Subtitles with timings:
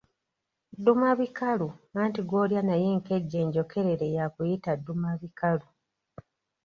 [0.75, 1.67] Ddumabikalu,
[2.01, 5.67] anti gw'olya naye enkejje enjokerere yakuyita ddumabikalu.